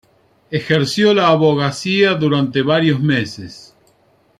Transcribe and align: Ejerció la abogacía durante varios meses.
Ejerció 0.49 1.13
la 1.13 1.27
abogacía 1.29 2.15
durante 2.15 2.63
varios 2.63 2.99
meses. 2.99 3.75